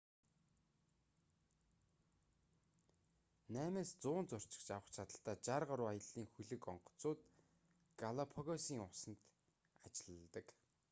[3.57, 7.19] 8-100 зорчигч авах чадалтай 60 гаруй аяллын хөлөг онгоцууд
[8.01, 9.19] галапагосын усанд
[9.87, 10.47] ажилладаг